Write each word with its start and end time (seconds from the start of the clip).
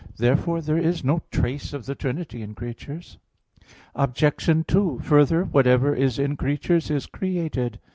1). 0.13 0.13
Therefore 0.17 0.61
there 0.61 0.79
is 0.79 1.03
no 1.03 1.21
trace 1.29 1.73
of 1.73 1.85
the 1.85 1.93
Trinity 1.93 2.41
in 2.41 2.55
creatures. 2.55 3.19
Obj. 3.93 4.65
2: 4.67 4.97
Further, 5.03 5.43
whatever 5.43 5.93
is 5.93 6.17
in 6.17 6.35
creatures 6.37 6.89
is 6.89 7.05
created. 7.05 7.79